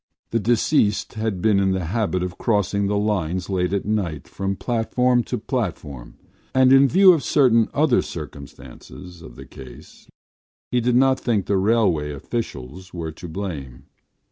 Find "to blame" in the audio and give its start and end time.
13.11-13.83